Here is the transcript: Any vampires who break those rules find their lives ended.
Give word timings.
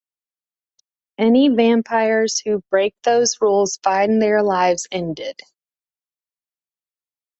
Any 1.19 1.49
vampires 1.49 2.39
who 2.43 2.63
break 2.71 2.95
those 3.03 3.35
rules 3.39 3.77
find 3.83 4.19
their 4.19 4.41
lives 4.41 4.87
ended. 4.91 5.39